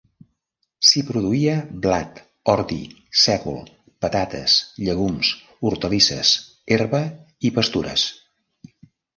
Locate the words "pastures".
7.61-8.09